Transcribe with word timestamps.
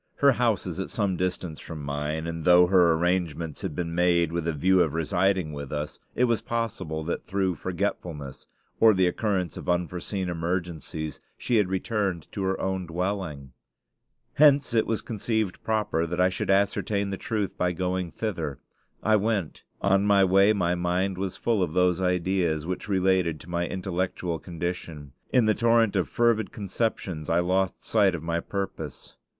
Her 0.15 0.31
house 0.31 0.65
is 0.65 0.79
at 0.79 0.89
some 0.89 1.15
distance 1.15 1.59
from 1.59 1.83
mine, 1.83 2.25
and 2.25 2.43
though 2.43 2.65
her 2.65 2.93
arrangements 2.93 3.61
had 3.61 3.75
been 3.75 3.93
made 3.93 4.31
with 4.31 4.47
a 4.47 4.51
view 4.53 4.81
of 4.81 4.95
residing 4.95 5.53
with 5.53 5.71
us, 5.71 5.99
it 6.15 6.23
was 6.23 6.41
possible 6.41 7.03
that 7.03 7.23
through 7.23 7.53
forgetfulness, 7.53 8.47
or 8.79 8.95
the 8.95 9.05
occurrence 9.05 9.57
of 9.57 9.69
unforeseen 9.69 10.27
emergencies, 10.27 11.19
she 11.37 11.57
had 11.57 11.69
returned 11.69 12.27
to 12.31 12.41
her 12.41 12.59
own 12.59 12.87
dwelling. 12.87 13.51
Hence 14.33 14.73
it 14.73 14.87
was 14.87 15.01
conceived 15.03 15.61
proper 15.63 16.07
that 16.07 16.19
I 16.19 16.29
should 16.29 16.49
ascertain 16.49 17.11
the 17.11 17.15
truth 17.15 17.55
by 17.55 17.71
going 17.71 18.09
thither. 18.09 18.57
I 19.03 19.17
went. 19.17 19.61
On 19.83 20.03
my 20.07 20.23
way 20.23 20.51
my 20.51 20.73
mind 20.73 21.19
was 21.19 21.37
full 21.37 21.61
of 21.61 21.73
those 21.75 22.01
ideas 22.01 22.65
which 22.65 22.89
related 22.89 23.39
to 23.41 23.49
my 23.51 23.67
intellectual 23.67 24.39
condition. 24.39 25.11
In 25.31 25.45
the 25.45 25.53
torrent 25.53 25.95
of 25.95 26.09
fervid 26.09 26.51
conceptions 26.51 27.29
I 27.29 27.41
lost 27.41 27.85
sight 27.85 28.15
of 28.15 28.23
my 28.23 28.39
purpose. 28.39 29.15